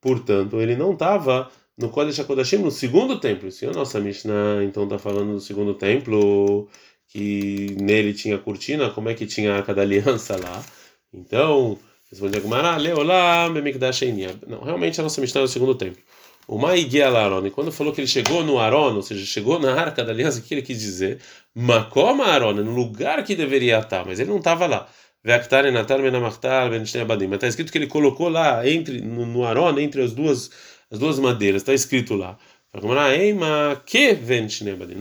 Portanto, 0.01 0.61
ele 0.61 0.75
não 0.75 0.93
estava 0.93 1.49
no 1.77 1.89
Kodesh 1.89 2.19
HaKodashim, 2.19 2.57
no 2.57 2.71
segundo 2.71 3.19
templo. 3.19 3.51
Se 3.51 3.65
a 3.65 3.71
nossa 3.71 3.99
Mishnah 3.99 4.63
então 4.63 4.83
está 4.83 4.99
falando 4.99 5.33
do 5.33 5.39
segundo 5.41 5.73
templo, 5.73 6.67
que 7.07 7.75
nele 7.79 8.13
tinha 8.13 8.37
cortina, 8.37 8.89
como 8.89 9.09
é 9.09 9.13
que 9.13 9.25
tinha 9.25 9.53
a 9.53 9.57
arca 9.57 9.73
da 9.73 9.81
aliança 9.81 10.37
lá? 10.37 10.63
Então, 11.13 11.79
Responde 12.11 12.37
a 12.37 12.41
Gumara, 12.41 12.75
Leolam 12.77 13.53
Bemikdash 13.53 14.01
Não, 14.47 14.61
realmente 14.61 14.99
a 14.99 15.03
nossa 15.03 15.21
Mishnah 15.21 15.41
é 15.41 15.43
o 15.43 15.47
segundo 15.47 15.75
templo. 15.75 16.01
O 16.47 16.57
Maiguel 16.57 17.15
Aaron, 17.15 17.45
e 17.45 17.51
quando 17.51 17.71
falou 17.71 17.93
que 17.93 18.01
ele 18.01 18.07
chegou 18.07 18.43
no 18.43 18.57
Aaron, 18.57 18.95
ou 18.95 19.03
seja, 19.03 19.23
chegou 19.23 19.59
na 19.59 19.71
arca 19.79 20.03
da 20.03 20.11
aliança, 20.11 20.39
o 20.39 20.41
que 20.41 20.55
ele 20.55 20.63
quis 20.63 20.79
dizer? 20.79 21.19
Makoma 21.53 22.25
Aaron, 22.25 22.53
no 22.53 22.71
lugar 22.71 23.23
que 23.23 23.35
deveria 23.35 23.77
estar, 23.77 24.03
mas 24.03 24.19
ele 24.19 24.31
não 24.31 24.39
estava 24.39 24.65
lá. 24.65 24.89
Está 27.35 27.47
escrito 27.47 27.71
que 27.71 27.77
ele 27.77 27.87
colocou 27.87 28.29
lá 28.29 28.67
entre 28.67 29.01
no, 29.01 29.25
no 29.25 29.79
entre 29.79 30.01
as 30.01 30.13
duas 30.13 30.49
as 30.91 30.97
duas 30.97 31.19
madeiras, 31.19 31.61
está 31.61 31.73
escrito 31.73 32.15
lá. 32.15 32.37
Não 32.73 32.93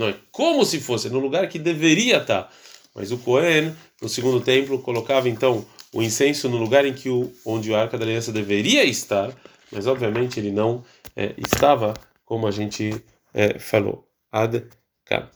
é 0.09 0.15
como 0.31 0.65
se 0.65 0.81
fosse 0.81 1.11
no 1.11 1.19
lugar 1.19 1.49
que 1.49 1.59
deveria 1.59 2.19
estar. 2.19 2.53
Mas 2.95 3.13
o 3.13 3.19
Cohen, 3.19 3.75
no 4.03 4.09
segundo 4.09 4.41
templo, 4.41 4.81
colocava 4.81 5.29
então 5.29 5.65
o 5.93 6.03
incenso 6.03 6.49
no 6.49 6.57
lugar 6.57 6.85
em 6.85 6.93
que 6.93 7.09
o, 7.09 7.33
onde 7.45 7.73
a 7.73 7.81
arca 7.81 7.97
da 7.97 8.05
aliança 8.05 8.33
deveria 8.33 8.85
estar, 8.85 9.33
mas 9.71 9.87
obviamente 9.87 10.41
ele 10.41 10.51
não 10.51 10.85
é, 11.15 11.35
estava, 11.39 11.95
como 12.25 12.47
a 12.47 12.51
gente 12.51 13.03
é, 13.33 13.59
falou. 13.59 14.07
Ad 14.31 14.67
-kan. 15.07 15.29